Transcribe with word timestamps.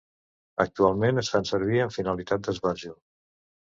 Actualment 0.65 1.23
es 1.25 1.31
fan 1.35 1.47
servir 1.51 1.85
amb 1.87 1.97
finalitat 2.01 2.53
d'esbarjo. 2.53 3.01